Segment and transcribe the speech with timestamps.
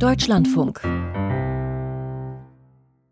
[0.00, 0.80] Deutschlandfunk.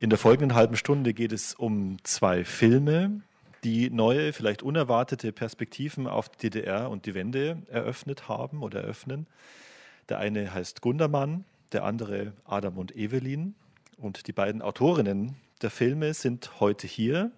[0.01, 3.21] In der folgenden halben Stunde geht es um zwei Filme,
[3.63, 9.27] die neue, vielleicht unerwartete Perspektiven auf die DDR und die Wende eröffnet haben oder eröffnen.
[10.09, 13.55] Der eine heißt Gundermann, der andere Adam und Evelyn.
[13.99, 17.33] Und die beiden Autorinnen der Filme sind heute hier.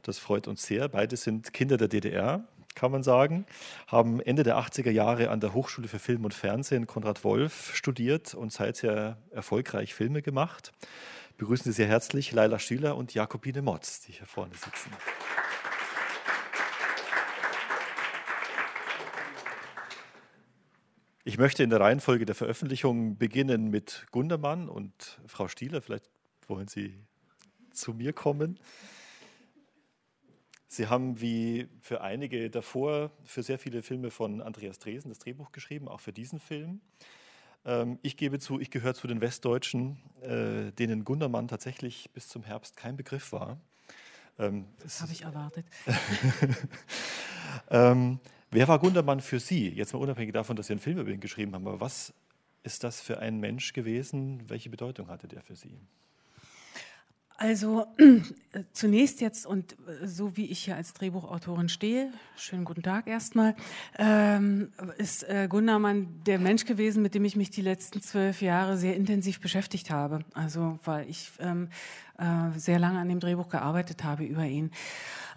[0.00, 0.88] Das freut uns sehr.
[0.88, 2.42] Beide sind Kinder der DDR,
[2.78, 3.44] kann man sagen,
[3.88, 8.34] haben Ende der 80er Jahre an der Hochschule für Film und Fernsehen Konrad Wolf studiert
[8.34, 10.70] und seither erfolgreich Filme gemacht.
[11.38, 14.92] Begrüßen Sie sehr herzlich Laila Schüler und Jakobine Motz, die hier vorne sitzen.
[21.24, 25.82] Ich möchte in der Reihenfolge der Veröffentlichung beginnen mit Gundermann und Frau Stieler.
[25.82, 26.08] Vielleicht
[26.46, 26.96] wollen Sie
[27.72, 28.60] zu mir kommen.
[30.68, 35.50] Sie haben wie für einige davor für sehr viele Filme von Andreas Dresen das Drehbuch
[35.52, 36.80] geschrieben, auch für diesen Film.
[37.64, 42.44] Ähm, ich gebe zu, ich gehöre zu den Westdeutschen, äh, denen Gundermann tatsächlich bis zum
[42.44, 43.58] Herbst kein Begriff war.
[44.38, 45.66] Ähm, das habe ich erwartet.
[47.70, 49.68] ähm, Wer war Gundermann für Sie?
[49.68, 52.14] Jetzt mal unabhängig davon, dass Sie einen Film über ihn geschrieben haben, aber was
[52.62, 54.48] ist das für ein Mensch gewesen?
[54.48, 55.78] Welche Bedeutung hatte der für Sie?
[57.40, 62.82] Also äh, zunächst jetzt und äh, so wie ich hier als Drehbuchautorin stehe, schönen guten
[62.82, 63.54] Tag erstmal,
[63.96, 68.76] ähm, ist äh, Gundermann der Mensch gewesen, mit dem ich mich die letzten zwölf Jahre
[68.76, 70.24] sehr intensiv beschäftigt habe.
[70.34, 71.68] Also weil ich ähm,
[72.18, 74.72] äh, sehr lange an dem Drehbuch gearbeitet habe über ihn.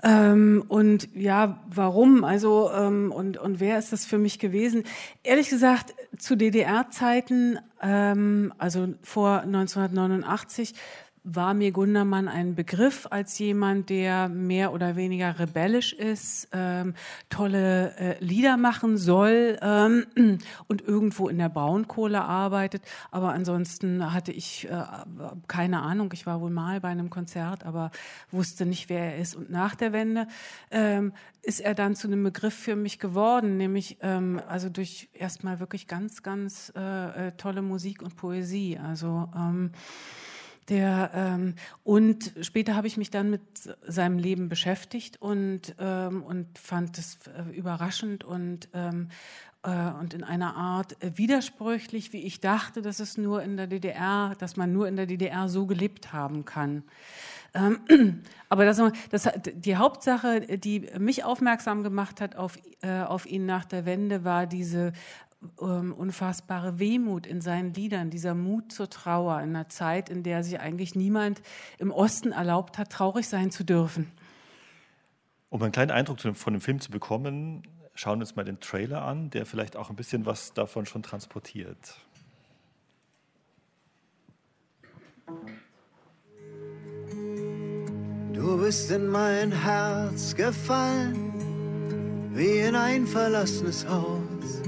[0.01, 2.23] Ähm, und ja, warum?
[2.23, 4.85] Also ähm, und und wer ist das für mich gewesen?
[5.21, 10.73] Ehrlich gesagt, zu DDR-Zeiten, ähm, also vor 1989
[11.23, 16.95] war mir Gundermann ein Begriff als jemand, der mehr oder weniger rebellisch ist, ähm,
[17.29, 20.05] tolle äh, Lieder machen soll ähm,
[20.67, 22.81] und irgendwo in der Braunkohle arbeitet.
[23.11, 24.83] Aber ansonsten hatte ich äh,
[25.47, 26.09] keine Ahnung.
[26.13, 27.91] Ich war wohl mal bei einem Konzert, aber
[28.31, 29.35] wusste nicht, wer er ist.
[29.35, 30.27] Und nach der Wende
[30.71, 35.59] ähm, ist er dann zu einem Begriff für mich geworden, nämlich ähm, also durch erstmal
[35.59, 38.79] wirklich ganz, ganz äh, äh tolle Musik und Poesie.
[38.79, 39.71] Also ähm,
[40.71, 43.41] der, ähm, und später habe ich mich dann mit
[43.85, 49.09] seinem Leben beschäftigt und, ähm, und fand es äh, überraschend und, ähm,
[49.63, 54.33] äh, und in einer Art widersprüchlich, wie ich dachte, dass es nur in der DDR,
[54.39, 56.83] dass man nur in der DDR so gelebt haben kann.
[57.53, 63.45] Ähm, aber das, das, die Hauptsache, die mich aufmerksam gemacht hat auf, äh, auf ihn
[63.45, 64.93] nach der Wende, war diese
[65.61, 70.43] ähm, unfassbare Wehmut in seinen Liedern, dieser Mut zur Trauer in einer Zeit, in der
[70.43, 71.41] sich eigentlich niemand
[71.79, 74.11] im Osten erlaubt hat, traurig sein zu dürfen.
[75.49, 77.63] Um einen kleinen Eindruck von dem Film zu bekommen,
[77.95, 81.03] schauen wir uns mal den Trailer an, der vielleicht auch ein bisschen was davon schon
[81.03, 81.95] transportiert.
[88.33, 91.33] Du bist in mein Herz gefallen,
[92.33, 94.60] wie in ein verlassenes Haus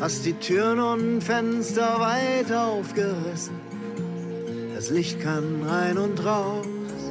[0.00, 3.54] hast die Türen und Fenster weit aufgerissen.
[4.74, 6.66] Das Licht kann rein und raus.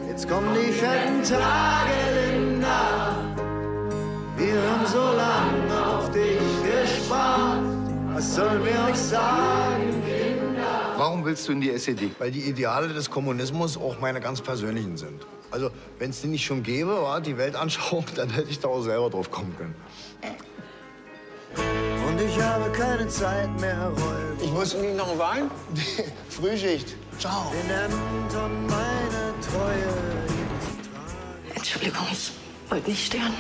[0.08, 1.92] Jetzt kommen die fetten Tage,
[2.34, 3.16] Linda.
[4.38, 7.62] Wir haben so lange auf dich gespart.
[8.14, 10.94] Was sollen wir euch sagen, Kinder?
[10.98, 12.12] Warum willst du in die SED?
[12.18, 15.26] Weil die Ideale des Kommunismus auch meine ganz persönlichen sind.
[15.52, 18.82] Also, wenn es die nicht schon gäbe, war die Weltanschauung, dann hätte ich da auch
[18.82, 19.76] selber drauf kommen können.
[22.20, 24.44] Und ich habe keine Zeit mehr, Rolf.
[24.44, 25.50] Ich muss nicht noch weinen?
[26.30, 26.96] Frühschicht.
[27.18, 27.52] Ciao.
[27.52, 30.20] Den Ämtern meine Treue
[31.56, 32.32] Entschuldigung, ich
[32.70, 33.34] wollte nicht stören.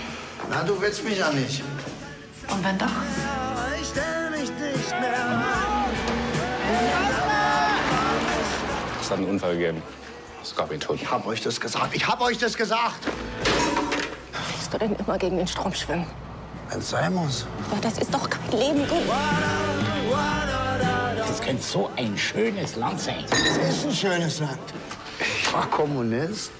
[0.49, 1.61] Na, du willst mich ja nicht.
[2.47, 2.87] Und wenn doch?
[3.81, 5.43] Ich stell mich nicht mehr an.
[9.01, 9.81] Es hat einen Unfall gegeben.
[10.41, 11.01] Es gab ihn tot.
[11.01, 11.93] Ich hab euch das gesagt.
[11.93, 13.07] Ich hab euch das gesagt.
[14.53, 16.07] Willst du denn immer gegen den Strom schwimmen?
[16.69, 17.45] Wenn es sein muss.
[17.71, 18.83] Aber das ist doch kein Leben.
[21.17, 23.25] Das könnte so ein schönes Land sein.
[23.67, 24.59] Es ist ein schönes Land.
[25.19, 26.51] Ich war Kommunist.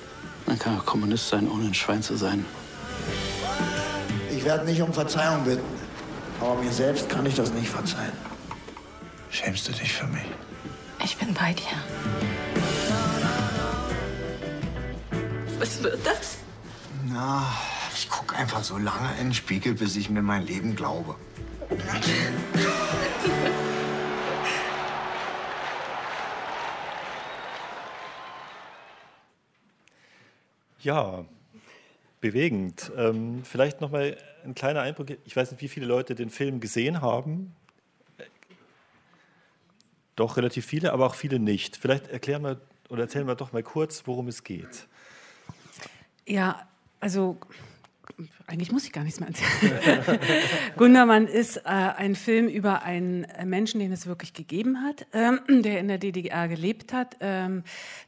[0.46, 2.46] Man kann auch Kommunist sein, ohne ein Schwein zu sein.
[4.32, 5.80] Ich werde nicht um Verzeihung bitten.
[6.42, 8.14] Aber mir selbst kann ich das nicht verzeihen.
[9.30, 10.26] Schämst du dich für mich?
[11.04, 11.66] Ich bin bei dir.
[15.60, 16.38] Was wird das?
[17.08, 17.46] Na,
[18.00, 21.16] ich gucke einfach so lange in den Spiegel, bis ich mir mein Leben glaube.
[30.80, 31.26] Ja,
[32.22, 32.90] bewegend.
[32.96, 35.08] Ähm, vielleicht noch mal ein kleiner Eindruck.
[35.26, 37.54] Ich weiß nicht, wie viele Leute den Film gesehen haben.
[40.16, 41.76] Doch, relativ viele, aber auch viele nicht.
[41.76, 44.88] Vielleicht erklären wir oder erzählen wir doch mal kurz, worum es geht.
[46.26, 46.66] Ja,
[47.02, 47.38] also
[48.48, 50.20] eigentlich muss ich gar nichts mehr erzählen.
[50.78, 55.80] Gundermann ist äh, ein Film über einen Menschen, den es wirklich gegeben hat, ähm, der
[55.80, 57.64] in der DDR gelebt hat, ähm,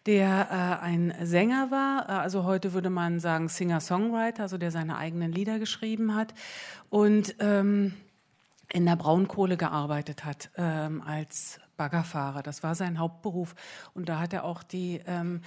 [0.05, 4.97] der äh, ein Sänger war, äh, also heute würde man sagen Singer-Songwriter, also der seine
[4.97, 6.33] eigenen Lieder geschrieben hat
[6.89, 7.93] und ähm,
[8.73, 12.43] in der Braunkohle gearbeitet hat ähm, als Baggerfahrer.
[12.43, 13.55] Das war sein Hauptberuf.
[13.93, 15.41] Und da hat er auch die ähm,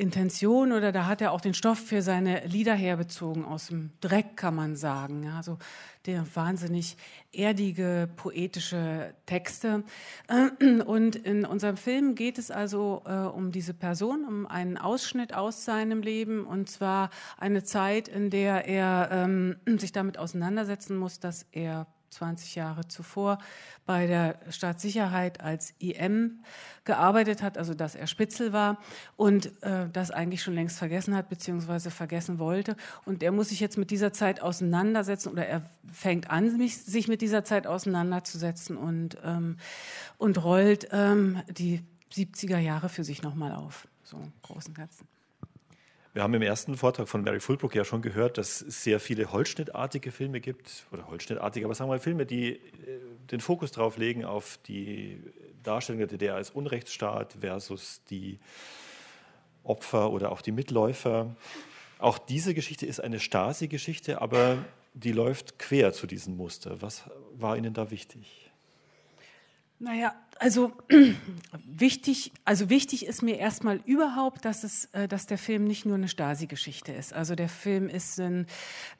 [0.00, 4.36] Intention oder da hat er auch den Stoff für seine Lieder herbezogen, aus dem Dreck,
[4.36, 5.22] kann man sagen.
[5.22, 5.58] Ja, also
[6.06, 6.96] der wahnsinnig
[7.32, 9.84] erdige, poetische Texte.
[10.86, 15.64] Und in unserem Film geht es also äh, um diese Person, um einen Ausschnitt aus
[15.64, 21.46] seinem Leben und zwar eine Zeit, in der er ähm, sich damit auseinandersetzen muss, dass
[21.52, 23.38] er 20 Jahre zuvor
[23.86, 26.42] bei der Staatssicherheit als IM
[26.84, 28.78] gearbeitet hat, also dass er Spitzel war
[29.16, 32.76] und äh, das eigentlich schon längst vergessen hat, beziehungsweise vergessen wollte.
[33.04, 35.62] Und er muss sich jetzt mit dieser Zeit auseinandersetzen oder er
[35.92, 39.56] fängt an, sich mit dieser Zeit auseinanderzusetzen und, ähm,
[40.18, 45.19] und rollt ähm, die 70er Jahre für sich nochmal auf, so im Großen und Ganzen.
[46.12, 49.30] Wir haben im ersten Vortrag von Mary Fulbrook ja schon gehört, dass es sehr viele
[49.30, 52.58] holzschnittartige Filme gibt, oder holzschnittartige, aber sagen wir mal Filme, die äh,
[53.30, 55.22] den Fokus darauf legen, auf die
[55.62, 58.40] Darstellung der DDR als Unrechtsstaat versus die
[59.62, 61.36] Opfer oder auch die Mitläufer.
[62.00, 64.58] Auch diese Geschichte ist eine Stasi-Geschichte, aber
[64.94, 66.82] die läuft quer zu diesem Muster.
[66.82, 67.04] Was
[67.34, 68.49] war Ihnen da wichtig?
[69.82, 70.72] Naja, also
[71.66, 75.96] wichtig, also wichtig ist mir erstmal überhaupt, dass es, äh, dass der Film nicht nur
[75.96, 77.12] eine Stasi-Geschichte ist.
[77.12, 78.46] Also der Film ist ein,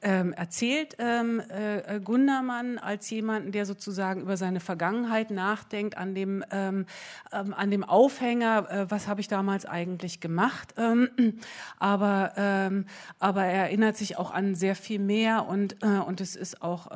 [0.03, 6.45] ähm, erzählt ähm, äh, Gundermann als jemanden, der sozusagen über seine Vergangenheit nachdenkt, an dem,
[6.51, 6.85] ähm,
[7.33, 10.75] ähm an dem Aufhänger, äh, was habe ich damals eigentlich gemacht.
[10.77, 11.09] Ähm,
[11.79, 12.85] aber, ähm,
[13.19, 16.89] aber er erinnert sich auch an sehr viel mehr und, äh, und es ist auch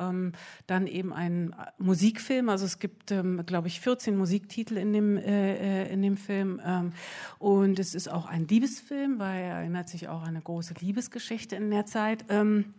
[0.67, 2.49] dann eben ein Musikfilm.
[2.49, 3.13] Also es gibt,
[3.45, 6.61] glaube ich, 14 Musikfilme Musiktitel in dem, äh, äh, in dem Film.
[6.65, 6.93] Ähm,
[7.39, 11.55] und es ist auch ein Liebesfilm, weil er erinnert sich auch an eine große Liebesgeschichte
[11.55, 12.73] in der Zeit, ähm,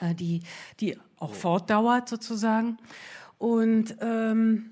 [0.00, 0.42] äh, die,
[0.80, 2.78] die auch fortdauert sozusagen.
[3.38, 4.70] Und ähm,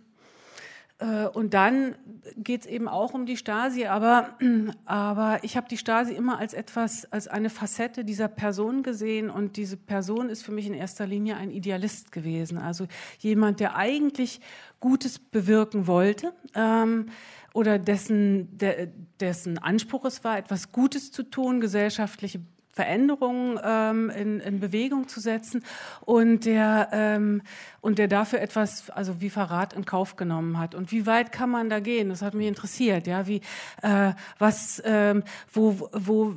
[1.02, 1.96] äh, und dann
[2.36, 4.36] geht es eben auch um die Stasi, aber,
[4.84, 9.56] aber ich habe die Stasi immer als etwas, als eine Facette dieser Person gesehen und
[9.56, 12.86] diese Person ist für mich in erster Linie ein Idealist gewesen, also
[13.18, 14.40] jemand, der eigentlich
[14.82, 16.34] Gutes bewirken wollte.
[16.54, 17.06] Ähm,
[17.54, 18.88] oder dessen, de,
[19.20, 22.40] dessen Anspruch es war, etwas Gutes zu tun, gesellschaftliche
[22.72, 25.62] Veränderungen ähm, in, in Bewegung zu setzen
[26.00, 27.42] und der ähm,
[27.82, 30.74] und der dafür etwas, also wie Verrat in Kauf genommen hat.
[30.74, 32.08] Und wie weit kann man da gehen?
[32.08, 33.42] Das hat mich interessiert, ja, wie
[33.82, 36.34] äh, was, ähm, wo, wo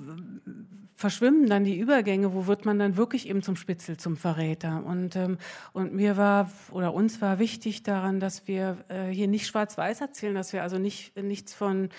[0.96, 4.84] verschwimmen dann die Übergänge, wo wird man dann wirklich eben zum Spitzel, zum Verräter.
[4.86, 5.38] Und, ähm,
[5.74, 10.34] und mir war oder uns war wichtig daran, dass wir äh, hier nicht schwarz-weiß erzählen,
[10.34, 11.90] dass wir also nicht nichts von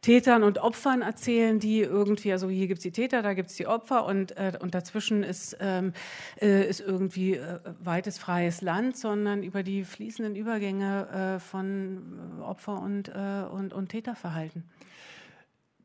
[0.00, 3.56] Tätern und Opfern erzählen, die irgendwie, also hier gibt es die Täter, da gibt es
[3.56, 5.92] die Opfer und, äh, und dazwischen ist, ähm,
[6.40, 12.80] äh, ist irgendwie äh, weites freies Land, sondern über die fließenden Übergänge äh, von Opfer
[12.80, 14.62] und, äh, und, und Täterverhalten.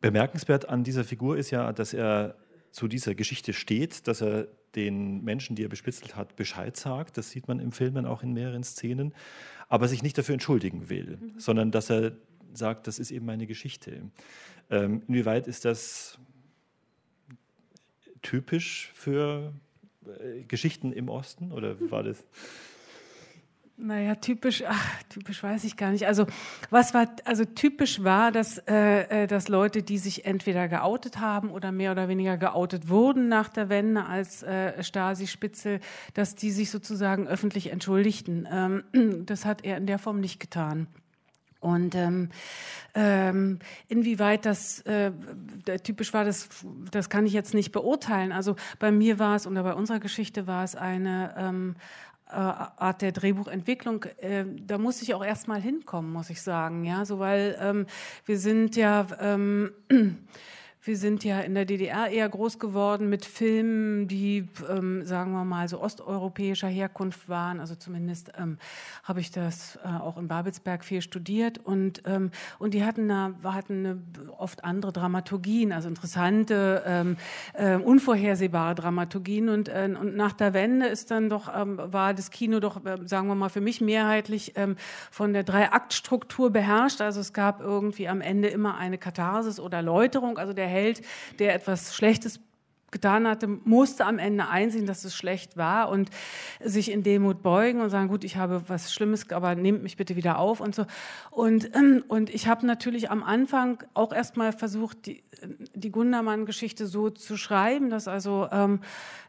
[0.01, 2.35] Bemerkenswert an dieser Figur ist ja, dass er
[2.71, 7.17] zu dieser Geschichte steht, dass er den Menschen, die er bespitzelt hat, Bescheid sagt.
[7.17, 9.13] Das sieht man im Film dann auch in mehreren Szenen.
[9.67, 11.39] Aber sich nicht dafür entschuldigen will, mhm.
[11.39, 12.13] sondern dass er
[12.53, 14.01] sagt, das ist eben meine Geschichte.
[14.69, 16.19] Ähm, inwieweit ist das
[18.21, 19.53] typisch für
[20.05, 22.23] äh, Geschichten im Osten oder war das?
[23.83, 26.05] Naja, typisch, ach, typisch weiß ich gar nicht.
[26.05, 26.27] Also
[26.69, 31.49] was war, also typisch war, dass, äh, äh, dass Leute, die sich entweder geoutet haben
[31.49, 35.79] oder mehr oder weniger geoutet wurden nach der Wende als äh, Stasi-Spitzel,
[36.13, 38.47] dass die sich sozusagen öffentlich entschuldigten.
[38.51, 38.83] Ähm,
[39.25, 40.85] das hat er in der Form nicht getan.
[41.59, 42.29] Und ähm,
[42.95, 45.11] ähm, inwieweit das äh,
[45.83, 46.49] typisch war, das,
[46.89, 48.31] das kann ich jetzt nicht beurteilen.
[48.31, 53.01] Also bei mir war es oder bei unserer Geschichte war es eine ähm, äh, Art
[53.01, 56.83] der Drehbuchentwicklung, äh, da muss ich auch erstmal hinkommen, muss ich sagen.
[56.85, 57.85] Ja, so weil ähm,
[58.25, 59.71] wir sind ja, ähm,
[60.83, 65.45] wir sind ja in der DDR eher groß geworden mit Filmen, die, ähm, sagen wir
[65.45, 67.59] mal, so osteuropäischer Herkunft waren.
[67.59, 68.57] Also zumindest ähm,
[69.03, 71.59] habe ich das äh, auch in Babelsberg viel studiert.
[71.59, 74.01] Und, ähm, und die hatten, eine, hatten eine,
[74.39, 77.17] oft andere Dramaturgien, also interessante, ähm,
[77.53, 79.49] äh, unvorhersehbare Dramaturgien.
[79.49, 82.97] Und, äh, und nach der Wende ist dann doch, ähm, war das Kino doch, äh,
[83.05, 84.75] sagen wir mal, für mich mehrheitlich ähm,
[85.11, 87.01] von der Drei-Akt-Struktur beherrscht.
[87.01, 90.39] Also es gab irgendwie am Ende immer eine Katharsis oder Erläuterung.
[90.39, 91.01] Also der Held,
[91.39, 92.39] der etwas Schlechtes
[92.91, 96.09] getan hatte, musste am Ende einsehen, dass es schlecht war und
[96.63, 100.15] sich in Demut beugen und sagen, gut, ich habe was Schlimmes, aber nehmt mich bitte
[100.15, 100.85] wieder auf und so.
[101.31, 105.23] Und, ähm, und ich habe natürlich am Anfang auch erstmal versucht, die,
[105.73, 108.81] die Gundermann-Geschichte so zu schreiben, dass also ähm,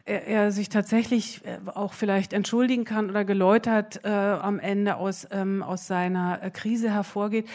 [0.04, 5.26] er, er sich tatsächlich äh, auch vielleicht entschuldigen kann oder geläutert äh, am Ende aus,
[5.30, 7.46] ähm, aus seiner äh, Krise hervorgeht.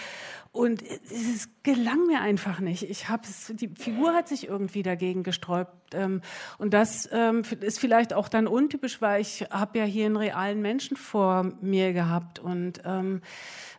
[0.58, 2.90] Und es gelang mir einfach nicht.
[2.90, 5.94] Ich habe die Figur hat sich irgendwie dagegen gesträubt.
[5.94, 6.22] Ähm,
[6.58, 10.62] und das ähm, ist vielleicht auch dann untypisch, weil ich habe ja hier einen realen
[10.62, 13.22] Menschen vor mir gehabt und ähm,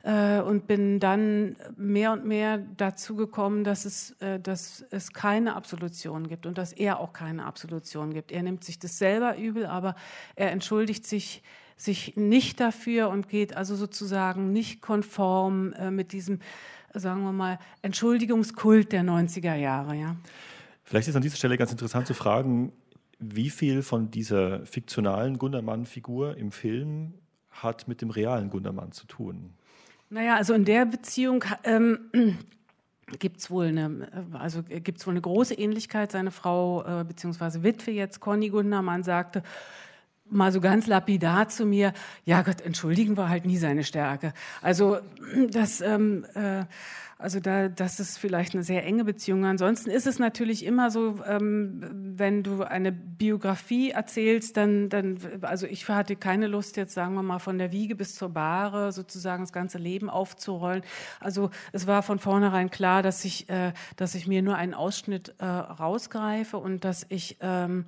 [0.05, 5.57] äh, und bin dann mehr und mehr dazu gekommen, dass es, äh, dass es keine
[5.57, 8.31] Absolution gibt und dass er auch keine Absolution gibt.
[8.31, 9.97] Er nimmt sich das selber übel, aber
[10.37, 11.43] er entschuldigt sich
[11.79, 16.41] sich nicht dafür und geht also sozusagen nicht konform äh, mit diesem,
[16.93, 19.95] sagen wir mal, Entschuldigungskult der 90er Jahre.
[19.95, 20.17] Ja.
[20.85, 22.73] Vielleicht ist an dieser Stelle ganz interessant zu fragen,
[23.21, 27.15] wie viel von dieser fiktionalen Gundermann-Figur im Film
[27.51, 29.55] hat mit dem realen Gundermann zu tun?
[30.11, 32.11] Naja, also in der Beziehung ähm,
[33.19, 36.13] gibt es wohl eine, also gibt's wohl eine große Ähnlichkeit.
[36.13, 37.63] Seine Frau äh, bzw.
[37.63, 39.43] Witwe jetzt, Conny Gundermann, sagte,
[40.31, 41.93] mal so ganz lapidar zu mir,
[42.25, 44.33] ja Gott, entschuldigen war halt nie seine Stärke.
[44.63, 44.99] Also
[45.51, 46.65] das ähm, äh,
[47.21, 49.45] also da, das ist vielleicht eine sehr enge Beziehung.
[49.45, 51.85] Ansonsten ist es natürlich immer so, ähm,
[52.17, 57.25] wenn du eine Biografie erzählst, dann, dann, also ich hatte keine Lust jetzt, sagen wir
[57.25, 60.83] mal, von der Wiege bis zur Bahre sozusagen das ganze Leben aufzurollen.
[61.19, 65.35] Also es war von vornherein klar, dass ich, äh, dass ich mir nur einen Ausschnitt
[65.39, 67.87] äh, rausgreife und dass ich ähm,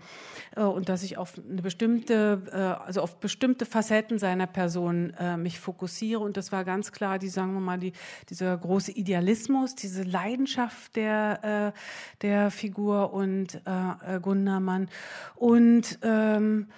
[0.56, 5.36] äh, und dass ich auf eine bestimmte, äh, also auf bestimmte Facetten seiner Person äh,
[5.36, 6.18] mich fokussiere.
[6.18, 7.92] Und das war ganz klar, die sagen wir mal, die,
[8.28, 11.78] dieser große Ideal Idealismus, diese Leidenschaft der, äh,
[12.22, 14.88] der Figur und äh, äh, Gundermann
[15.36, 16.68] und ähm,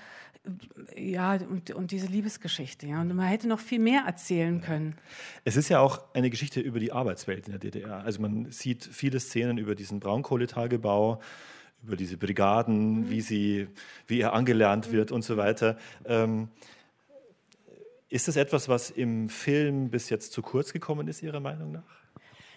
[0.96, 2.88] ja, und, und diese Liebesgeschichte.
[2.88, 3.00] Ja.
[3.00, 4.96] Und man hätte noch viel mehr erzählen können.
[5.44, 8.02] Es ist ja auch eine Geschichte über die Arbeitswelt in der DDR.
[8.02, 11.20] Also man sieht viele Szenen über diesen Braunkohletagebau,
[11.84, 13.11] über diese Brigaden, mhm.
[13.11, 13.68] wie, sie,
[14.08, 14.92] wie er angelernt mhm.
[14.92, 15.78] wird und so weiter.
[16.04, 16.49] Ähm,
[18.08, 22.02] ist das etwas, was im Film bis jetzt zu kurz gekommen ist, Ihrer Meinung nach?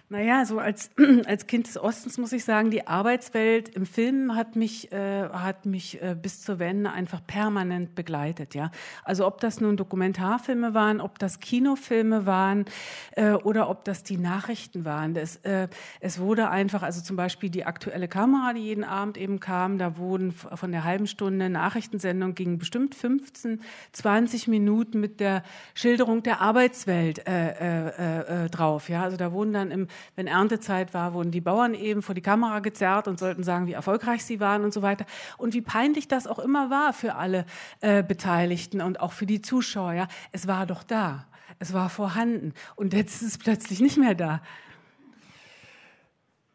[0.07, 0.91] Naja, so als,
[1.25, 5.65] als Kind des Ostens muss ich sagen, die Arbeitswelt im Film hat mich, äh, hat
[5.65, 8.53] mich äh, bis zur Wende einfach permanent begleitet.
[8.53, 8.69] Ja?
[9.03, 12.65] Also ob das nun Dokumentarfilme waren, ob das Kinofilme waren
[13.13, 15.15] äh, oder ob das die Nachrichten waren.
[15.15, 15.69] Das, äh,
[16.01, 19.97] es wurde einfach, also zum Beispiel die aktuelle Kamera, die jeden Abend eben kam, da
[19.97, 23.59] wurden von der halben Stunde Nachrichtensendung gingen bestimmt 15,
[23.91, 25.41] 20 Minuten mit der
[25.73, 28.87] Schilderung der Arbeitswelt äh, äh, drauf.
[28.87, 29.01] Ja?
[29.01, 32.59] Also da wurden dann im wenn Erntezeit war, wurden die Bauern eben vor die Kamera
[32.59, 35.05] gezerrt und sollten sagen, wie erfolgreich sie waren und so weiter.
[35.37, 37.45] Und wie peinlich das auch immer war für alle
[37.81, 39.93] äh, Beteiligten und auch für die Zuschauer.
[39.93, 40.07] Ja.
[40.31, 41.25] Es war doch da.
[41.59, 42.53] Es war vorhanden.
[42.75, 44.41] Und jetzt ist es plötzlich nicht mehr da.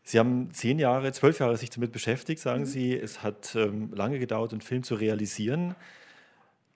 [0.03, 2.67] Sie haben zehn Jahre, zwölf Jahre sich damit beschäftigt, sagen mhm.
[2.67, 2.97] Sie.
[2.97, 5.77] Es hat ähm, lange gedauert, einen Film zu realisieren.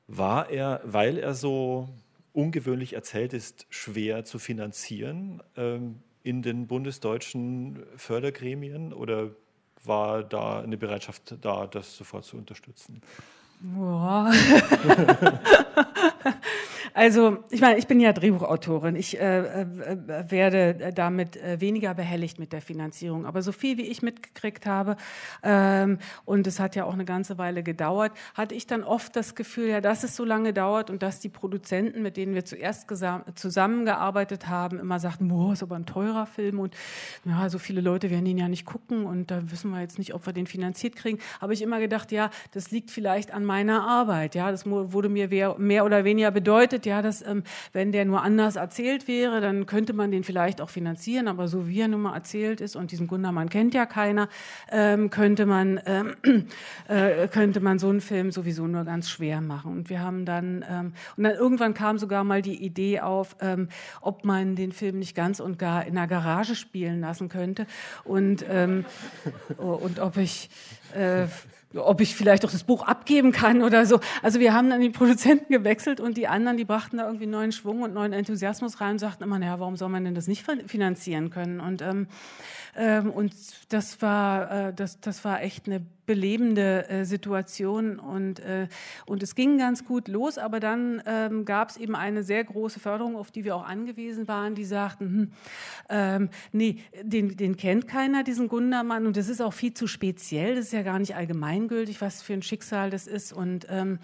[0.07, 1.89] War er, weil er so
[2.33, 5.43] ungewöhnlich erzählt ist, schwer zu finanzieren?
[5.57, 9.31] Ähm, in den bundesdeutschen Fördergremien oder
[9.85, 13.03] war da eine Bereitschaft da, das sofort zu unterstützen?
[13.61, 14.33] Boah.
[16.97, 18.95] Also, ich meine, ich bin ja Drehbuchautorin.
[18.95, 19.67] Ich äh, äh,
[20.31, 23.27] werde damit äh, weniger behelligt mit der Finanzierung.
[23.27, 24.95] Aber so viel wie ich mitgekriegt habe,
[25.43, 29.35] ähm, und es hat ja auch eine ganze Weile gedauert, hatte ich dann oft das
[29.35, 32.87] Gefühl, ja, dass es so lange dauert und dass die Produzenten, mit denen wir zuerst
[33.35, 36.77] zusammengearbeitet haben, immer sagten, boah, ist aber ein teurer Film und
[37.25, 40.15] ja, so viele Leute werden ihn ja nicht gucken und da wissen wir jetzt nicht,
[40.15, 41.19] ob wir den finanziert kriegen.
[41.41, 44.37] Habe ich immer gedacht, ja, das liegt vielleicht an meiner Arbeit.
[44.37, 48.23] Ja, das wurde mir mehr oder weniger bedeutet angedeutet, ja, dass ähm, wenn der nur
[48.23, 52.03] anders erzählt wäre, dann könnte man den vielleicht auch finanzieren, aber so wie er nun
[52.03, 54.29] mal erzählt ist und diesen Gundermann kennt ja keiner,
[54.71, 56.15] ähm, könnte man ähm,
[56.89, 59.73] äh, könnte man so einen Film sowieso nur ganz schwer machen.
[59.73, 63.69] Und wir haben dann ähm, und dann irgendwann kam sogar mal die Idee auf, ähm,
[64.01, 67.67] ob man den Film nicht ganz und gar in der Garage spielen lassen könnte
[68.05, 68.85] und ähm,
[69.57, 70.51] und ob ich
[70.95, 71.27] äh,
[71.77, 74.01] ob ich vielleicht auch das Buch abgeben kann oder so.
[74.23, 77.53] Also wir haben dann die Produzenten gewechselt und die anderen, die brachten da irgendwie neuen
[77.53, 80.45] Schwung und neuen Enthusiasmus rein und sagten immer, naja, warum soll man denn das nicht
[80.67, 81.61] finanzieren können?
[81.61, 82.07] Und ähm,
[82.77, 83.35] ähm, und
[83.69, 87.99] das war, äh, das, das war echt eine belebende äh, Situation.
[87.99, 88.69] Und, äh,
[89.07, 92.81] und es ging ganz gut los, aber dann ähm, gab es eben eine sehr große
[92.81, 95.33] Förderung, auf die wir auch angewiesen waren, die sagten, hm,
[95.89, 99.07] ähm, nee, den, den kennt keiner, diesen Gundermann.
[99.07, 102.33] Und das ist auch viel zu speziell, das ist ja gar nicht allgemeingültig, was für
[102.35, 103.33] ein Schicksal das ist.
[103.33, 103.99] Und, ähm,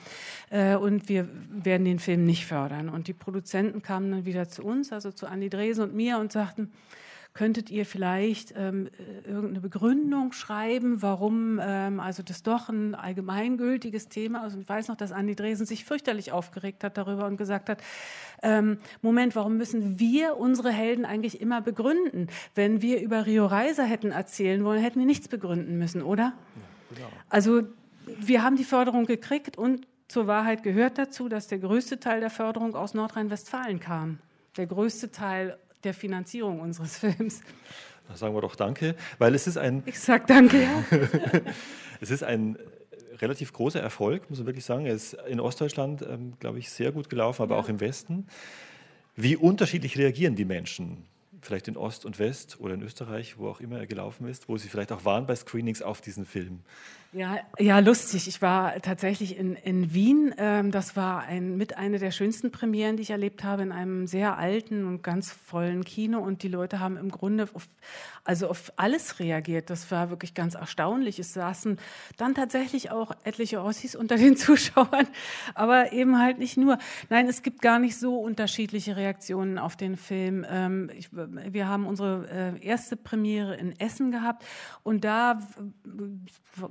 [0.50, 2.88] äh, und wir werden den Film nicht fördern.
[2.88, 6.32] Und die Produzenten kamen dann wieder zu uns, also zu Andi Dresen und mir und
[6.32, 6.72] sagten,
[7.32, 14.08] könntet ihr vielleicht ähm, äh, irgendeine Begründung schreiben, warum ähm, also das doch ein allgemeingültiges
[14.08, 14.54] Thema ist.
[14.54, 17.82] Und ich weiß noch, dass Andi Dresen sich fürchterlich aufgeregt hat darüber und gesagt hat,
[18.42, 22.28] ähm, Moment, warum müssen wir unsere Helden eigentlich immer begründen?
[22.54, 26.32] Wenn wir über Rio Reiser hätten erzählen wollen, hätten wir nichts begründen müssen, oder?
[26.90, 27.08] Ja, genau.
[27.28, 27.62] Also
[28.06, 32.30] wir haben die Förderung gekriegt und zur Wahrheit gehört dazu, dass der größte Teil der
[32.30, 34.18] Förderung aus Nordrhein-Westfalen kam.
[34.56, 37.40] Der größte Teil der Finanzierung unseres Films.
[38.08, 39.82] Da sagen wir doch Danke, weil es ist ein.
[39.86, 40.84] Ich sag Danke, ja.
[42.00, 42.58] es ist ein
[43.20, 44.86] relativ großer Erfolg, muss man wirklich sagen.
[44.86, 47.60] Er ist in Ostdeutschland, ähm, glaube ich, sehr gut gelaufen, aber ja.
[47.60, 48.26] auch im Westen.
[49.16, 51.04] Wie unterschiedlich reagieren die Menschen?
[51.42, 54.56] Vielleicht in Ost und West oder in Österreich, wo auch immer er gelaufen ist, wo
[54.56, 56.60] sie vielleicht auch waren bei Screenings auf diesen Film.
[57.12, 58.28] Ja, ja, lustig.
[58.28, 60.32] Ich war tatsächlich in, in Wien.
[60.38, 64.06] Ähm, das war ein, mit einer der schönsten Premieren, die ich erlebt habe, in einem
[64.06, 66.20] sehr alten und ganz vollen Kino.
[66.20, 67.66] Und die Leute haben im Grunde auf,
[68.22, 69.70] also auf alles reagiert.
[69.70, 71.18] Das war wirklich ganz erstaunlich.
[71.18, 71.80] Es saßen
[72.16, 75.08] dann tatsächlich auch etliche Ossis unter den Zuschauern,
[75.56, 76.78] aber eben halt nicht nur.
[77.08, 80.46] Nein, es gibt gar nicht so unterschiedliche Reaktionen auf den Film.
[80.48, 84.44] Ähm, ich, wir haben unsere äh, erste Premiere in Essen gehabt
[84.84, 85.40] und da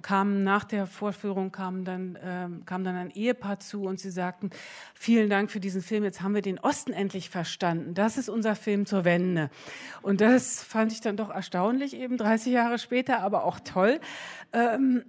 [0.02, 4.12] kam kam nach der Vorführung kam dann, ähm, kam dann ein Ehepaar zu und sie
[4.12, 4.52] sagten,
[4.94, 7.96] vielen Dank für diesen Film, jetzt haben wir den Osten endlich verstanden.
[7.96, 9.50] Das ist unser Film zur Wende.
[10.04, 14.00] Und das fand ich dann doch erstaunlich, eben 30 Jahre später, aber auch toll.
[14.54, 15.04] Ähm,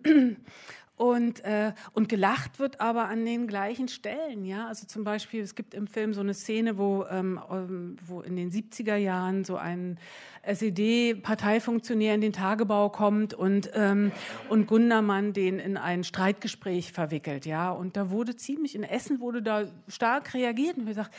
[1.00, 4.44] und, äh, und gelacht wird aber an den gleichen Stellen.
[4.44, 4.66] Ja?
[4.66, 8.36] Also zum Beispiel, es gibt im Film so eine Szene, wo, ähm, ähm wo in
[8.36, 9.98] den 70er Jahren so ein
[10.42, 14.12] SED-Parteifunktionär in den Tagebau kommt und, ähm,
[14.50, 17.46] und Gundermann den in ein Streitgespräch verwickelt.
[17.46, 17.70] Ja?
[17.70, 21.14] Und da wurde ziemlich, in Essen wurde da stark reagiert und gesagt,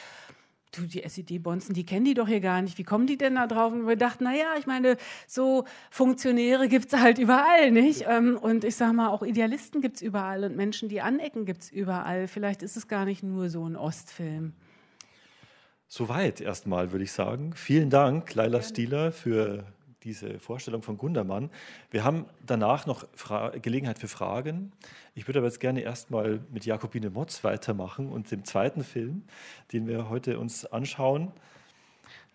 [0.71, 2.77] du, die SED-Bonzen, die kennen die doch hier gar nicht.
[2.77, 3.73] Wie kommen die denn da drauf?
[3.73, 8.05] Und wir dachten, na ja, ich meine, so Funktionäre gibt's halt überall, nicht?
[8.07, 12.27] Ähm, und ich sage mal, auch Idealisten gibt's überall und Menschen, die anecken, gibt's überall.
[12.27, 14.53] Vielleicht ist es gar nicht nur so ein Ostfilm.
[15.87, 17.53] Soweit erstmal, würde ich sagen.
[17.53, 19.65] Vielen Dank, Laila Stieler, für
[20.03, 21.49] diese Vorstellung von Gundermann.
[21.91, 24.71] Wir haben danach noch Fra Gelegenheit für Fragen.
[25.15, 29.23] Ich würde aber jetzt gerne erstmal mit Jakobine Motz weitermachen und dem zweiten Film,
[29.73, 31.31] den wir heute uns anschauen.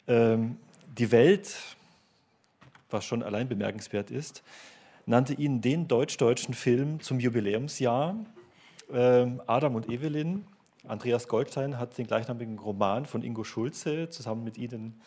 [0.06, 0.56] Ähm,
[0.96, 1.54] die Welt,
[2.90, 4.42] was schon allein bemerkenswert ist,
[5.04, 8.16] nannte ihn den deutsch-deutschen Film zum Jubiläumsjahr.
[8.92, 10.46] Ähm, Adam und Evelyn.
[10.86, 15.00] Andreas Goldstein hat den gleichnamigen Roman von Ingo Schulze zusammen mit Ihnen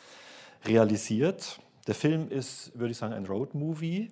[0.65, 1.59] realisiert.
[1.89, 4.11] Der Film ist, würde ich sagen, ein Roadmovie.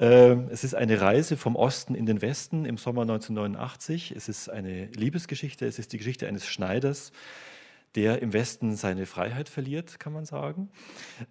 [0.00, 4.10] Ähm, es ist eine Reise vom Osten in den Westen im Sommer 1989.
[4.16, 5.64] Es ist eine Liebesgeschichte.
[5.64, 7.12] Es ist die Geschichte eines Schneiders,
[7.94, 10.68] der im Westen seine Freiheit verliert, kann man sagen.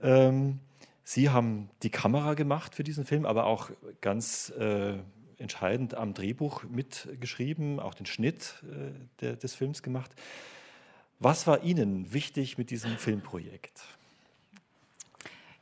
[0.02, 0.62] Ähm,
[1.04, 4.94] Sie haben die Kamera gemacht für diesen Film, aber auch ganz äh,
[5.40, 8.64] entscheidend am Drehbuch mitgeschrieben, auch den Schnitt
[9.20, 10.16] äh, des Films gemacht.
[11.20, 13.82] Was war Ihnen wichtig mit diesem Filmprojekt?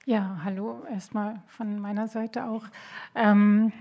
[0.10, 2.64] Ja, hallo erstmal von meiner Seite auch.
[3.14, 3.72] Ähm,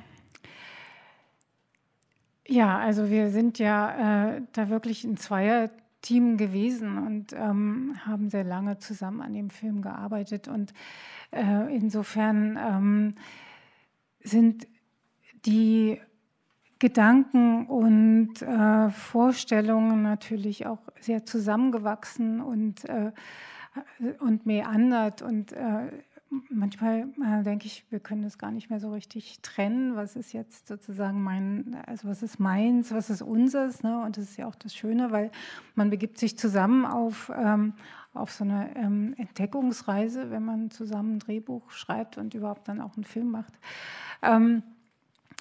[2.47, 8.45] ja, also wir sind ja äh, da wirklich ein Zweierteam gewesen und ähm, haben sehr
[8.45, 10.75] lange zusammen an dem Film gearbeitet und
[11.31, 13.15] äh, insofern ähm,
[14.21, 14.69] sind
[15.47, 15.99] die
[16.79, 23.13] Gedanken und äh, Vorstellungen natürlich auch sehr zusammengewachsen und, äh,
[24.21, 25.91] und meandert und äh,
[26.51, 29.97] manchmal äh, denke ich, wir können das gar nicht mehr so richtig trennen.
[29.97, 33.83] Was ist jetzt sozusagen mein, also was ist meins, was ist unseres?
[33.83, 34.03] Ne?
[34.03, 35.31] Und das ist ja auch das Schöne, weil
[35.75, 37.75] man begibt sich zusammen auf, ähm,
[38.13, 42.95] auf so eine ähm, Entdeckungsreise, wenn man zusammen ein Drehbuch schreibt und überhaupt dann auch
[42.97, 43.55] einen Film macht.
[44.23, 44.63] Ähm,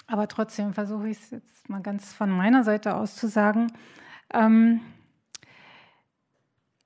[0.06, 3.66] aber trotzdem versuche ich es jetzt mal ganz von meiner Seite aus zu sagen.
[4.32, 4.80] Ähm,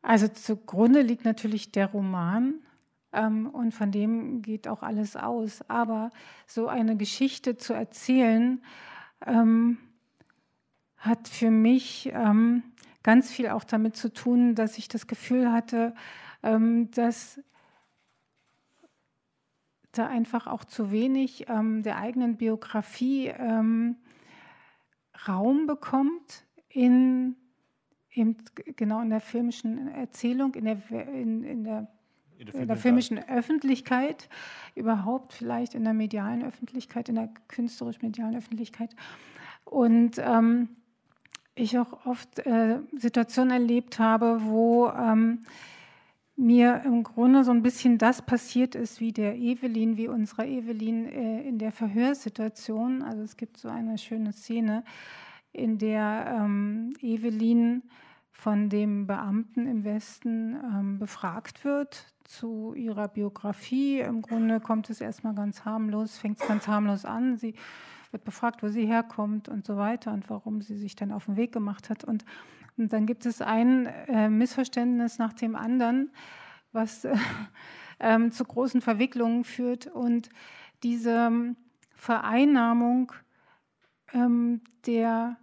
[0.02, 2.54] also zugrunde liegt natürlich der Roman
[3.12, 5.62] und von dem geht auch alles aus.
[5.68, 6.10] Aber
[6.46, 8.62] so eine Geschichte zu erzählen,
[9.26, 9.78] ähm,
[10.96, 12.62] hat für mich ähm,
[13.02, 15.94] ganz viel auch damit zu tun, dass ich das Gefühl hatte,
[16.42, 17.40] ähm, dass
[19.92, 23.96] da einfach auch zu wenig ähm, der eigenen Biografie ähm,
[25.28, 27.36] Raum bekommt in
[28.14, 28.36] eben
[28.76, 31.88] genau in der filmischen Erzählung, in der, in, in der,
[32.42, 34.28] in der, in der filmischen Öffentlichkeit,
[34.74, 38.94] überhaupt vielleicht in der medialen Öffentlichkeit, in der künstlerisch-medialen Öffentlichkeit.
[39.64, 40.68] Und ähm,
[41.54, 45.42] ich auch oft äh, Situationen erlebt habe, wo ähm,
[46.36, 51.06] mir im Grunde so ein bisschen das passiert ist wie der Evelyn, wie unserer Evelyn
[51.06, 53.02] äh, in der Verhörsituation.
[53.02, 54.82] Also es gibt so eine schöne Szene,
[55.52, 57.82] in der ähm, Evelyn
[58.32, 64.00] von dem Beamten im Westen ähm, befragt wird zu ihrer Biografie.
[64.00, 67.36] Im Grunde kommt es erstmal ganz harmlos, fängt es ganz harmlos an.
[67.36, 67.54] Sie
[68.10, 71.36] wird befragt, wo sie herkommt und so weiter und warum sie sich dann auf den
[71.36, 72.04] Weg gemacht hat.
[72.04, 72.24] Und,
[72.76, 76.10] und dann gibt es ein äh, Missverständnis nach dem anderen,
[76.72, 77.16] was äh,
[77.98, 79.86] äh, zu großen Verwicklungen führt.
[79.86, 80.30] Und
[80.82, 81.54] diese
[81.94, 83.12] Vereinnahmung
[84.12, 85.36] ähm, der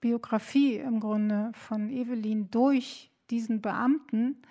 [0.00, 4.42] Biografie im Grunde von Evelyn durch diesen Beamten,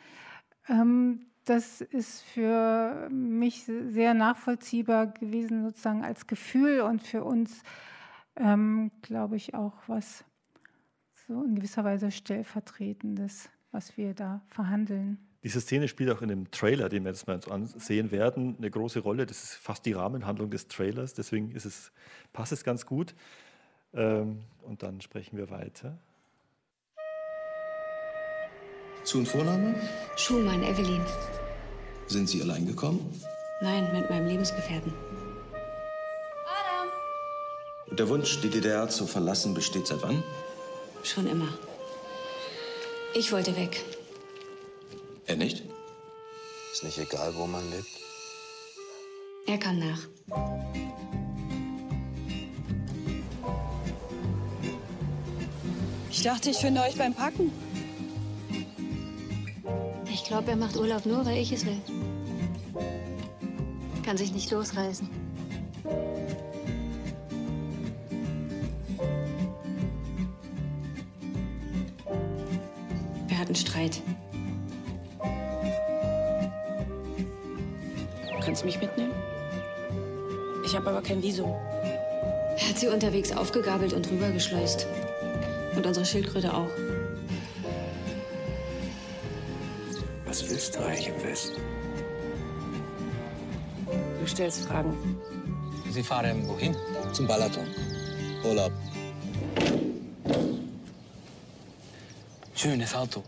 [0.67, 7.63] ähm, das ist für mich sehr nachvollziehbar gewesen, sozusagen als Gefühl und für uns,
[8.36, 10.23] ähm, glaube ich, auch was
[11.27, 15.17] so in gewisser Weise stellvertretendes, was wir da verhandeln.
[15.43, 18.99] Diese Szene spielt auch in dem Trailer, den wir jetzt mal ansehen werden, eine große
[18.99, 19.25] Rolle.
[19.25, 21.91] Das ist fast die Rahmenhandlung des Trailers, deswegen ist es,
[22.32, 23.15] passt es ganz gut.
[23.93, 25.97] Ähm, und dann sprechen wir weiter.
[29.03, 29.75] Zu und Vorname?
[30.15, 31.03] Schumann, Evelyn.
[32.07, 33.21] Sind Sie allein gekommen?
[33.61, 34.93] Nein, mit meinem Lebensgefährten.
[36.45, 36.87] Adam!
[37.89, 40.23] Und der Wunsch, die DDR zu verlassen, besteht seit wann?
[41.03, 41.47] Schon immer.
[43.15, 43.83] Ich wollte weg.
[45.25, 45.63] Er nicht?
[46.71, 47.87] Ist nicht egal, wo man lebt.
[49.47, 50.07] Er kam nach.
[56.09, 57.51] Ich dachte, ich finde euch beim Packen.
[60.32, 61.76] Ich glaube, er macht Urlaub nur, weil ich es will.
[64.02, 65.10] Kann sich nicht losreißen.
[73.28, 74.02] Wir hatten Streit.
[78.39, 79.12] Kannst du mich mitnehmen?
[80.65, 81.54] Ich habe aber kein Visum.
[82.58, 84.88] Er hat sie unterwegs aufgegabelt und rübergeschleust.
[85.76, 86.70] Und unsere Schildkröte auch.
[90.69, 91.60] Eigentlich im Westen?
[94.19, 94.95] Du stellst Fragen.
[95.89, 96.76] Sie fahren wohin?
[97.13, 97.65] Zum Balaton.
[98.43, 98.71] Urlaub.
[102.54, 103.24] Schönes Auto.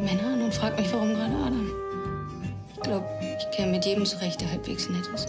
[0.00, 1.70] Männer und fragt mich, warum gerade Adam.
[2.74, 3.06] Ich glaube,
[3.38, 5.28] ich käme mit jedem zurecht, der halbwegs nett ist.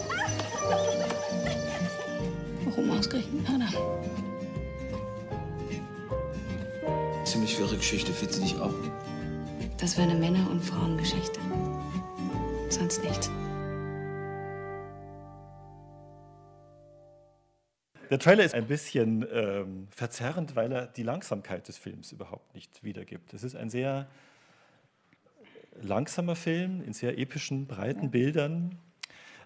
[2.64, 4.25] Warum ausgerechnet Adam?
[7.36, 8.72] Ziemlich wirre Geschichte, findest du nicht auch?
[9.76, 11.38] Das wäre eine Männer- und Frauengeschichte.
[12.70, 13.30] Sonst nichts.
[18.08, 22.82] Der Trailer ist ein bisschen ähm, verzerrend, weil er die Langsamkeit des Films überhaupt nicht
[22.82, 23.34] wiedergibt.
[23.34, 24.06] Es ist ein sehr
[25.82, 28.78] langsamer Film in sehr epischen, breiten Bildern.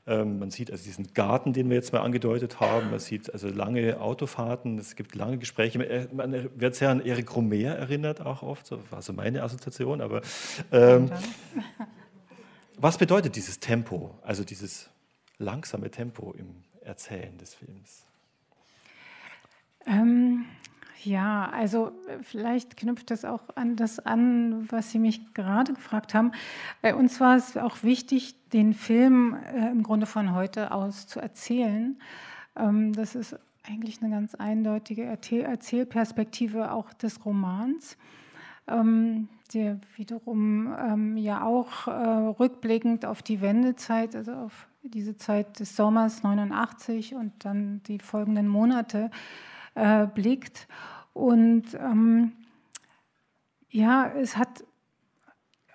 [0.06, 2.90] Ähm, man sieht also diesen Garten, den wir jetzt mal angedeutet haben.
[2.90, 6.08] Man sieht also lange Autofahrten, es gibt lange Gespräche.
[6.12, 10.00] Man äh, wird sehr an Eric Romer erinnert auch oft, so war so meine Assoziation.
[10.00, 10.22] Aber
[10.72, 11.10] ähm,
[12.78, 14.88] was bedeutet dieses Tempo, also dieses
[15.38, 18.04] langsame Tempo im Erzählen des Films?
[19.86, 20.44] Ähm,
[21.04, 26.14] ja, also äh, vielleicht knüpft das auch an das an, was Sie mich gerade gefragt
[26.14, 26.32] haben.
[26.82, 31.20] Bei uns war es auch wichtig, den Film äh, im Grunde von heute aus zu
[31.20, 31.98] erzählen.
[32.56, 37.96] Ähm, das ist eigentlich eine ganz eindeutige Erzähl Erzählperspektive auch des Romans.
[38.68, 45.58] ähm, der wiederum ähm, ja auch äh, rückblickend auf die Wendezeit, also auf diese Zeit
[45.60, 49.10] des Sommers 89 und dann die folgenden Monate
[49.74, 50.68] äh, blickt.
[51.12, 52.33] Und ähm,
[53.68, 54.64] ja, es hat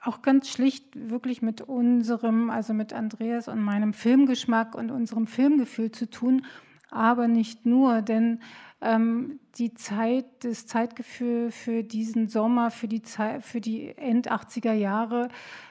[0.03, 5.91] auch ganz schlicht wirklich mit unserem, also mit Andreas und meinem Filmgeschmack und unserem Filmgefühl
[5.91, 6.45] zu tun,
[6.91, 8.39] aber nicht nur, denn
[8.81, 14.73] ähm, die Zeit, das Zeitgefühl für diesen Sommer, für die, Zeit, für die End 80er
[14.73, 15.29] Jahre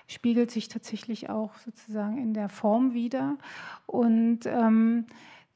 [0.08, 3.36] spiegelt sich tatsächlich auch sozusagen in der Form wieder.
[3.86, 5.06] Und ähm,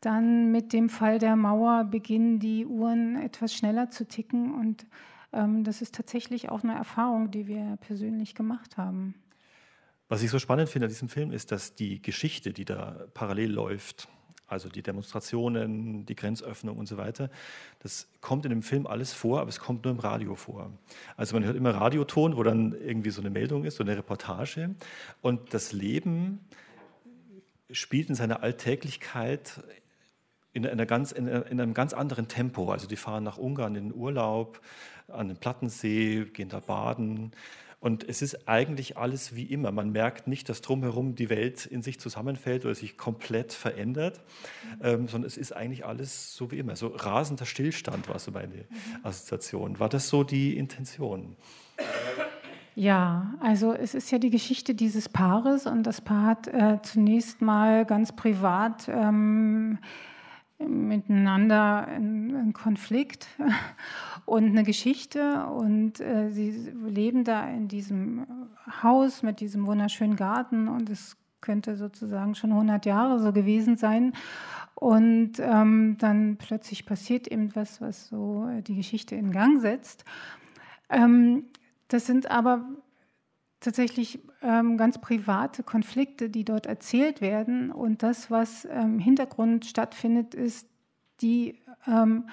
[0.00, 4.87] dann mit dem Fall der Mauer beginnen die Uhren etwas schneller zu ticken und
[5.32, 9.14] ähm, das ist tatsächlich auch eine Erfahrung, die wir persönlich gemacht haben.
[10.08, 13.52] Was ich so spannend finde an diesem Film ist, dass die Geschichte, die da parallel
[13.52, 14.08] läuft,
[14.46, 17.28] also die Demonstrationen, die Grenzöffnung und so weiter,
[17.80, 20.72] das kommt in dem Film alles vor, aber es kommt nur im Radio vor.
[21.16, 24.74] Also man hört immer Radioton, wo dann irgendwie so eine Meldung ist, so eine Reportage.
[25.20, 26.40] Und das Leben
[27.70, 29.62] spielt in seiner Alltäglichkeit
[30.64, 32.71] in, einer ganz, in, einem ganz anderen Tempo.
[32.71, 34.61] Also die fahren nach Ungarn in den Urlaub,
[35.09, 37.33] an den Plattensee, gehen da baden.
[37.81, 39.71] Und es ist eigentlich alles wie immer.
[39.71, 44.21] Man merkt nicht, dass drumherum die Welt in sich zusammenfällt oder sich komplett verändert,
[44.83, 46.75] ähm, sondern es ist eigentlich alles so wie immer.
[46.75, 48.64] So rasender Stillstand war so meine mhm.
[49.05, 49.79] Assoziation.
[49.79, 51.37] War das so die Intention?
[52.75, 57.42] Ja, also es ist ja die Geschichte dieses Paares und das Paar hat äh, zunächst
[57.42, 59.79] mal ganz privat ähm,
[60.59, 63.29] miteinander einen Konflikt
[64.27, 65.47] und eine Geschichte.
[65.47, 66.51] Und äh, sie
[66.87, 68.27] leben da in diesem
[68.83, 70.68] Haus mit diesem wunderschönen Garten.
[70.68, 74.12] Und es könnte sozusagen schon 100 Jahre so gewesen sein.
[74.75, 80.05] Und ähm, dann plötzlich passiert eben was, was so die Geschichte in Gang setzt.
[80.88, 81.44] Ähm,
[81.88, 82.64] das sind aber
[83.68, 87.70] tatsächlich ähm, ganz private Konflikte, die dort erzählt werden.
[87.70, 90.66] Und das, was im ähm, Hintergrund stattfindet, ist
[91.20, 92.24] die ähm,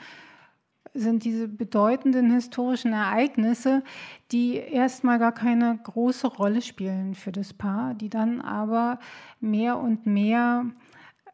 [0.93, 3.84] sind diese bedeutenden historischen Ereignisse,
[4.32, 9.00] die erstmal gar keine große Rolle spielen für das Paar, die dann aber
[9.41, 10.67] mehr und mehr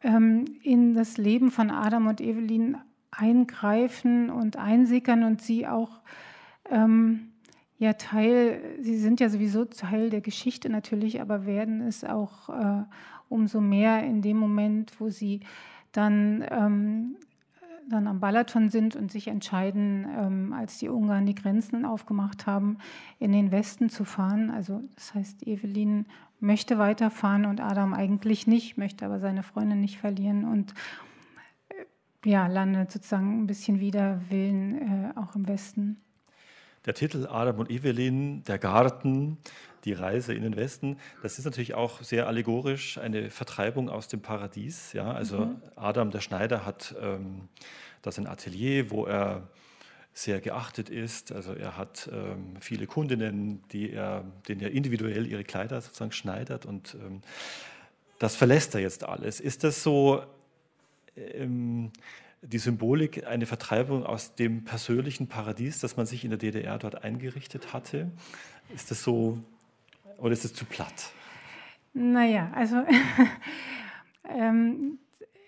[0.02, 2.76] ähm, in das Leben von Adam und Evelyn
[3.12, 6.00] eingreifen und einsickern und sie auch
[6.68, 7.31] ähm,
[7.82, 12.84] ja Teil, sie sind ja sowieso Teil der Geschichte natürlich, aber werden es auch äh,
[13.28, 15.40] umso mehr in dem Moment, wo sie
[15.90, 17.16] dann, ähm,
[17.88, 22.78] dann am Balaton sind und sich entscheiden, ähm, als die Ungarn die Grenzen aufgemacht haben,
[23.18, 24.50] in den Westen zu fahren.
[24.50, 26.06] Also das heißt, Evelyn
[26.38, 30.72] möchte weiterfahren und Adam eigentlich nicht, möchte aber seine Freundin nicht verlieren und
[31.68, 35.96] äh, ja, landet sozusagen ein bisschen wider Willen äh, auch im Westen.
[36.84, 39.38] Der Titel Adam und Evelyn, der Garten,
[39.84, 44.20] die Reise in den Westen, das ist natürlich auch sehr allegorisch eine Vertreibung aus dem
[44.20, 44.92] Paradies.
[44.92, 45.12] Ja?
[45.12, 45.62] Also mhm.
[45.76, 47.48] Adam, der Schneider, hat ähm,
[48.02, 49.48] das ein Atelier, wo er
[50.14, 51.32] sehr geachtet ist.
[51.32, 56.66] Also er hat ähm, viele Kundinnen, die er, denen er individuell ihre Kleider sozusagen schneidert
[56.66, 57.22] und ähm,
[58.18, 59.40] das verlässt er jetzt alles.
[59.40, 60.22] Ist das so
[61.16, 61.90] ähm,
[62.42, 67.02] die Symbolik eine Vertreibung aus dem persönlichen Paradies, das man sich in der DDR dort
[67.04, 68.10] eingerichtet hatte?
[68.74, 69.38] Ist das so
[70.18, 71.10] oder ist es zu platt?
[71.94, 72.84] Naja, also
[74.28, 74.98] ähm,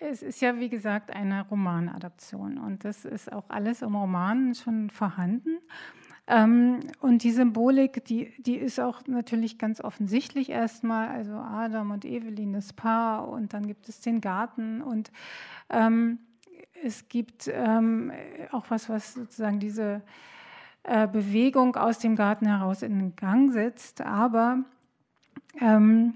[0.01, 4.91] es ist ja wie gesagt eine Romanadaption und das ist auch alles im Roman schon
[4.91, 5.59] vorhanden.
[6.27, 12.05] Ähm, und die Symbolik, die, die ist auch natürlich ganz offensichtlich erstmal, also Adam und
[12.05, 15.11] Evelyn, das Paar und dann gibt es den Garten und
[15.71, 16.19] ähm,
[16.85, 18.13] es gibt ähm,
[18.53, 20.03] auch was, was sozusagen diese
[20.83, 24.03] äh, Bewegung aus dem Garten heraus in Gang setzt.
[24.03, 24.65] Aber
[25.61, 26.15] ähm,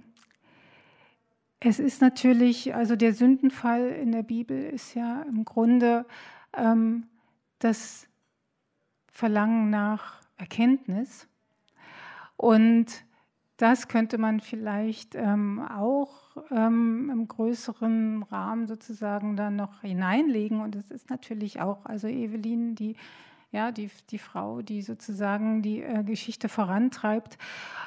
[1.60, 6.04] es ist natürlich, also der Sündenfall in der Bibel ist ja im Grunde
[6.54, 7.06] ähm,
[7.58, 8.06] das
[9.10, 11.26] Verlangen nach Erkenntnis.
[12.36, 13.04] Und
[13.58, 20.60] das könnte man vielleicht ähm, auch ähm, im größeren Rahmen sozusagen dann noch hineinlegen.
[20.60, 22.96] Und es ist natürlich auch, also Evelyn, die,
[23.50, 27.36] ja, die, die Frau, die sozusagen die äh, Geschichte vorantreibt.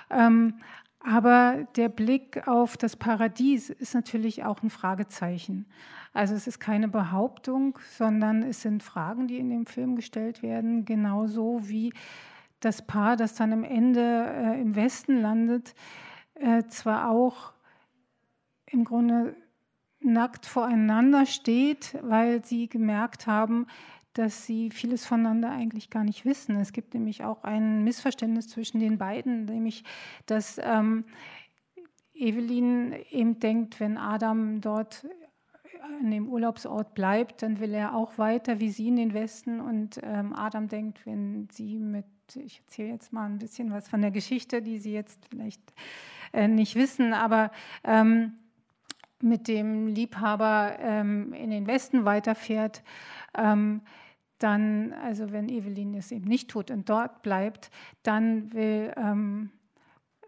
[0.09, 0.55] Ähm,
[0.99, 5.65] aber der Blick auf das Paradies ist natürlich auch ein Fragezeichen.
[6.13, 10.83] Also es ist keine Behauptung, sondern es sind Fragen, die in dem Film gestellt werden,
[10.83, 11.93] genauso wie
[12.61, 15.75] das Paar, das dann am Ende äh, im Westen landet,
[16.35, 17.51] äh, zwar auch
[18.67, 19.35] im Grunde
[19.99, 23.67] nackt voreinander steht, weil sie gemerkt haben,
[24.13, 26.55] dass sie vieles voneinander eigentlich gar nicht wissen.
[26.57, 29.83] Es gibt nämlich auch ein Missverständnis zwischen den beiden, nämlich
[30.25, 31.05] dass ähm,
[32.13, 35.05] Evelyn eben denkt, wenn Adam dort
[35.99, 39.59] an dem Urlaubsort bleibt, dann will er auch weiter wie sie in den Westen.
[39.59, 42.05] Und ähm, Adam denkt, wenn sie mit,
[42.39, 45.61] ich erzähle jetzt mal ein bisschen was von der Geschichte, die Sie jetzt vielleicht
[46.33, 47.51] äh, nicht wissen, aber
[47.83, 48.33] ähm,
[49.21, 52.83] mit dem Liebhaber ähm, in den Westen weiterfährt,
[53.37, 53.81] ähm,
[54.39, 57.69] dann, also wenn Evelyn es eben nicht tut und dort bleibt,
[58.03, 59.51] dann will ähm,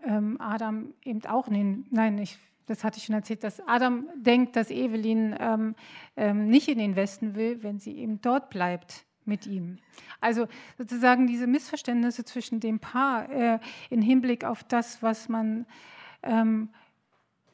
[0.03, 2.37] ähm, Adam eben auch, nee, nein, ich,
[2.67, 5.75] das hatte ich schon erzählt, dass Adam denkt, dass Evelyn ähm,
[6.15, 9.77] ähm, nicht in den Westen will, wenn sie eben dort bleibt mit ihm.
[10.21, 13.59] Also sozusagen diese Missverständnisse zwischen dem Paar äh,
[13.89, 15.65] im Hinblick auf das, was man
[16.21, 16.69] ähm,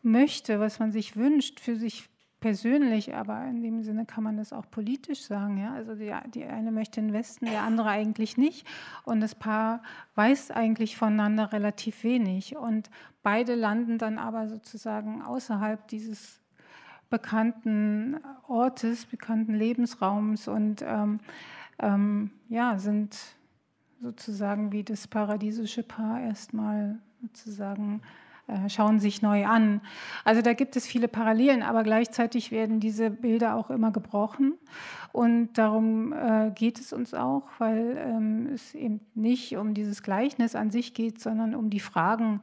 [0.01, 4.53] möchte, was man sich wünscht für sich persönlich, aber in dem Sinne kann man das
[4.53, 5.57] auch politisch sagen.
[5.57, 5.73] Ja?
[5.73, 8.65] Also die, die eine möchte den Westen, der andere eigentlich nicht.
[9.03, 9.83] Und das Paar
[10.15, 12.55] weiß eigentlich voneinander relativ wenig.
[12.55, 12.89] Und
[13.23, 16.39] beide landen dann aber sozusagen außerhalb dieses
[17.09, 21.19] bekannten Ortes, bekannten Lebensraums und ähm,
[21.79, 23.17] ähm, ja, sind
[24.01, 28.01] sozusagen wie das paradiesische Paar erstmal sozusagen
[28.49, 29.81] äh, schauen sich neu an.
[30.23, 34.55] Also da gibt es viele Parallelen, aber gleichzeitig werden diese Bilder auch immer gebrochen.
[35.11, 40.55] Und darum äh, geht es uns auch, weil ähm, es eben nicht um dieses Gleichnis
[40.55, 42.41] an sich geht, sondern um die Fragen,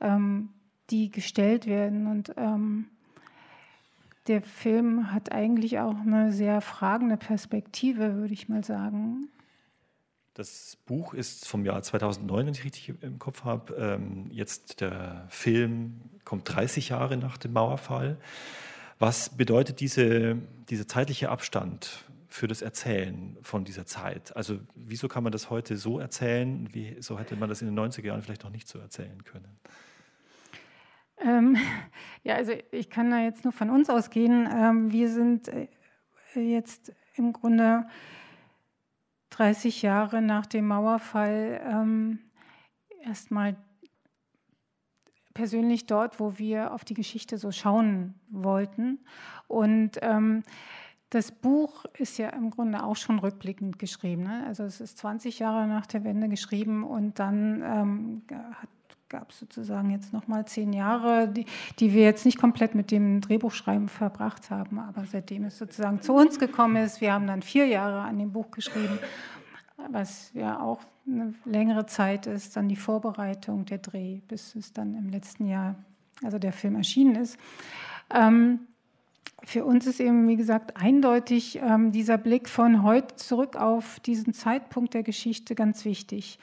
[0.00, 0.48] ähm,
[0.90, 2.08] die gestellt werden.
[2.08, 2.86] Und ähm,
[4.26, 9.28] der Film hat eigentlich auch eine sehr fragende Perspektive, würde ich mal sagen.
[10.34, 13.74] Das Buch ist vom Jahr 2009, wenn ich richtig im Kopf habe.
[13.74, 18.18] Ähm, jetzt der Film kommt 30 Jahre nach dem Mauerfall.
[18.98, 20.36] Was bedeutet diese,
[20.70, 24.34] dieser zeitliche Abstand für das Erzählen von dieser Zeit?
[24.36, 26.68] Also wieso kann man das heute so erzählen?
[26.72, 29.60] Wieso hätte man das in den 90er Jahren vielleicht noch nicht so erzählen können?
[31.18, 31.56] Ähm,
[32.22, 34.48] ja, also ich kann da jetzt nur von uns ausgehen.
[34.50, 35.68] Ähm, wir sind äh,
[36.34, 37.86] jetzt im Grunde
[39.30, 42.18] 30 Jahre nach dem Mauerfall ähm,
[43.02, 43.56] erstmal
[45.34, 49.00] persönlich dort, wo wir auf die Geschichte so schauen wollten.
[49.48, 50.44] Und ähm,
[51.10, 54.22] das Buch ist ja im Grunde auch schon rückblickend geschrieben.
[54.22, 54.44] Ne?
[54.46, 58.22] Also es ist 20 Jahre nach der Wende geschrieben und dann ähm,
[59.14, 61.46] gab es sozusagen jetzt nochmal zehn Jahre, die,
[61.78, 66.14] die, wir jetzt nicht komplett mit dem Drehbuchschreiben verbracht haben, aber seitdem es sozusagen zu
[66.14, 68.98] uns gekommen ist, wir haben dann vier Jahre an dem Buch geschrieben,
[69.88, 74.96] was ja auch eine längere Zeit ist, dann die Vorbereitung, der Dreh, bis es dann
[74.96, 75.76] im letzten Jahr,
[76.24, 77.38] also der Film erschienen ist.
[78.12, 78.66] Ähm,
[79.44, 84.32] für uns ist eben, wie gesagt, eindeutig ähm, dieser Blick von heute zurück auf diesen
[84.32, 86.40] Zeitpunkt der Geschichte ganz wichtig,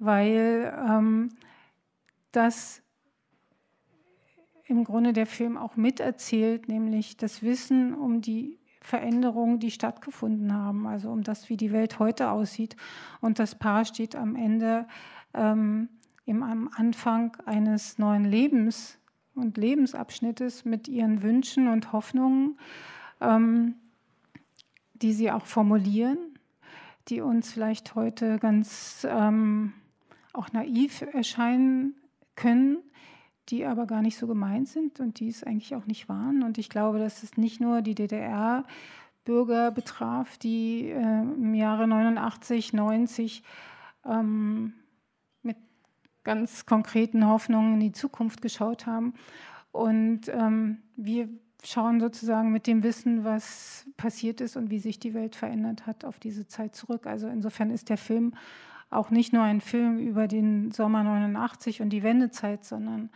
[0.00, 1.28] weil ähm,
[2.32, 2.82] das
[4.66, 10.86] im Grunde der Film auch miterzählt, nämlich das Wissen um die Veränderungen, die stattgefunden haben,
[10.86, 12.76] also um das, wie die Welt heute aussieht.
[13.20, 14.86] Und das Paar steht am Ende
[15.34, 15.88] ähm,
[16.26, 18.98] am Anfang eines neuen Lebens
[19.34, 22.58] und Lebensabschnittes mit ihren Wünschen und Hoffnungen,
[23.20, 23.74] ähm,
[24.94, 26.18] die sie auch formulieren,
[27.08, 29.72] die uns vielleicht heute ganz ähm,
[30.32, 31.96] auch naiv erscheinen
[32.40, 32.78] können,
[33.48, 36.42] die aber gar nicht so gemeint sind und die es eigentlich auch nicht waren.
[36.42, 42.72] Und ich glaube, dass es nicht nur die DDR-Bürger betraf, die äh, im Jahre 89,
[42.72, 43.42] 90
[44.06, 44.72] ähm,
[45.42, 45.56] mit
[46.24, 49.14] ganz konkreten Hoffnungen in die Zukunft geschaut haben.
[49.72, 51.28] Und ähm, wir
[51.62, 56.04] schauen sozusagen mit dem Wissen, was passiert ist und wie sich die Welt verändert hat,
[56.04, 57.06] auf diese Zeit zurück.
[57.06, 58.34] Also insofern ist der Film
[58.90, 63.10] auch nicht nur ein Film über den Sommer 89 und die Wendezeit, sondern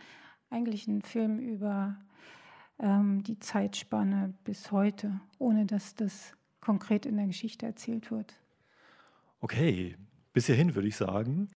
[0.49, 1.97] eigentlich ein Film über
[2.79, 8.33] ähm, die Zeitspanne bis heute, ohne dass das konkret in der Geschichte erzählt wird.
[9.41, 9.95] Okay,
[10.33, 11.49] bis hierhin würde ich sagen.